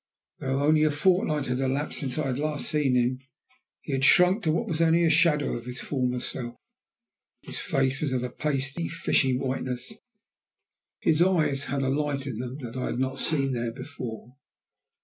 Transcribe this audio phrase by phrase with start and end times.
[0.39, 3.19] Though only a fortnight had elapsed since I had last seen him,
[3.81, 6.55] he had shrunk to what was only a shadow of his former self.
[7.43, 9.99] His face was of a pasty, fishy whiteness, and
[11.01, 14.37] his eyes had a light in them that I had not seen there before.